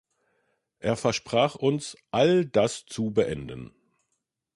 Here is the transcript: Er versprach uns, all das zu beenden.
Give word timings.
Er 0.79 0.95
versprach 0.95 1.53
uns, 1.53 1.95
all 2.09 2.43
das 2.43 2.87
zu 2.87 3.11
beenden. 3.11 3.71